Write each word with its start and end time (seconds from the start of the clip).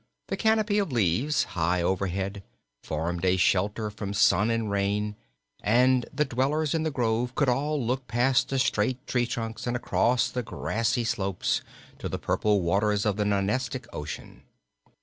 The 0.29 0.35
canopy 0.37 0.79
of 0.79 0.91
leaves, 0.91 1.43
high 1.53 1.83
overhead, 1.83 2.41
formed 2.81 3.23
a 3.23 3.37
shelter 3.37 3.91
from 3.91 4.15
sun 4.15 4.49
and 4.49 4.71
rain, 4.71 5.15
and 5.61 6.07
the 6.11 6.25
dwellers 6.25 6.73
in 6.73 6.81
the 6.81 6.89
grove 6.89 7.35
could 7.35 7.47
all 7.47 7.79
look 7.85 8.07
past 8.07 8.49
the 8.49 8.57
straight 8.57 9.05
tree 9.05 9.27
trunks 9.27 9.67
and 9.67 9.75
across 9.77 10.31
the 10.31 10.41
grassy 10.41 11.03
slopes 11.03 11.61
to 11.99 12.09
the 12.09 12.17
purple 12.17 12.61
waters 12.61 13.05
of 13.05 13.15
the 13.15 13.25
Nonestic 13.25 13.85
Ocean. 13.93 14.41